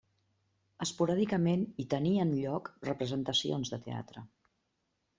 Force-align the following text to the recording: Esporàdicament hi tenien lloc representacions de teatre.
Esporàdicament 0.85 1.67
hi 1.83 1.87
tenien 1.95 2.33
lloc 2.41 2.73
representacions 2.91 3.75
de 3.75 3.83
teatre. 3.89 4.29